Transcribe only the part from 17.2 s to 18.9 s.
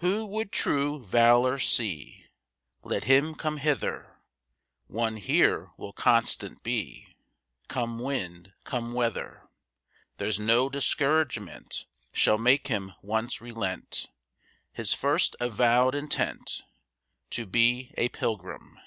To be a pilgrim.